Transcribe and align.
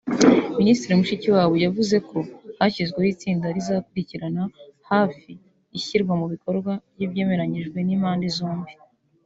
Minisitiri 0.59 0.97
Mushikiwabo 0.99 1.55
yavuze 1.65 1.95
ko 2.09 2.17
hashyizweho 2.59 3.07
itsinda 3.13 3.47
rizakurikiranira 3.55 4.43
hafi 4.91 5.31
ishyirwa 5.77 6.13
mu 6.19 6.25
bikorwa 6.33 6.71
ry’ibyemeranyijwe 6.93 7.77
n’impande 7.83 8.27
zombi 8.37 8.71